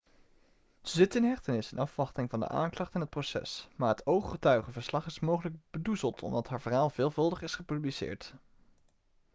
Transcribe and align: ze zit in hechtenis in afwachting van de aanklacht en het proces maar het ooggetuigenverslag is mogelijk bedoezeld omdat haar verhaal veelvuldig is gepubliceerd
ze 0.81 0.95
zit 0.95 1.15
in 1.15 1.23
hechtenis 1.23 1.71
in 1.71 1.77
afwachting 1.79 2.29
van 2.29 2.39
de 2.39 2.47
aanklacht 2.47 2.93
en 2.93 2.99
het 2.99 3.09
proces 3.09 3.67
maar 3.75 3.89
het 3.89 4.05
ooggetuigenverslag 4.05 5.05
is 5.05 5.19
mogelijk 5.19 5.55
bedoezeld 5.71 6.23
omdat 6.23 6.47
haar 6.47 6.61
verhaal 6.61 6.89
veelvuldig 6.89 7.41
is 7.41 7.55
gepubliceerd 7.55 8.33